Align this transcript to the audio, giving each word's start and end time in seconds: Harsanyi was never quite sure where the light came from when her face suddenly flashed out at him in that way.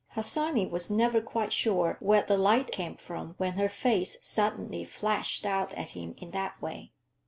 Harsanyi 0.15 0.65
was 0.67 0.89
never 0.89 1.21
quite 1.21 1.53
sure 1.53 1.97
where 1.99 2.23
the 2.23 2.35
light 2.35 2.71
came 2.71 2.95
from 2.95 3.35
when 3.37 3.53
her 3.53 3.69
face 3.69 4.17
suddenly 4.23 4.83
flashed 4.83 5.45
out 5.45 5.75
at 5.75 5.89
him 5.91 6.15
in 6.17 6.31
that 6.31 6.59
way. 6.59 6.91